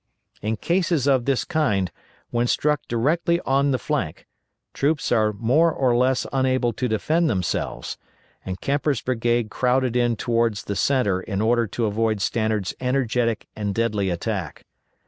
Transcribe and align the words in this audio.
In 0.41 0.57
cases 0.57 1.05
of 1.05 1.25
this 1.25 1.43
kind, 1.45 1.91
when 2.31 2.47
struck 2.47 2.81
directly 2.87 3.39
on 3.41 3.69
the 3.69 3.77
flank, 3.77 4.25
troops 4.73 5.11
are 5.11 5.31
more 5.31 5.71
or 5.71 5.95
less 5.95 6.25
unable 6.33 6.73
to 6.73 6.87
defend 6.87 7.29
themselves, 7.29 7.99
and 8.43 8.59
Kemper's 8.59 9.01
brigade 9.01 9.51
crowded 9.51 9.95
in 9.95 10.15
toward 10.15 10.55
the 10.55 10.75
centre 10.75 11.21
in 11.21 11.39
order 11.39 11.67
to 11.67 11.85
avoid 11.85 12.19
Stannard's 12.19 12.73
energetic 12.81 13.45
and 13.55 13.75
deadly 13.75 14.09
attack. 14.09 14.65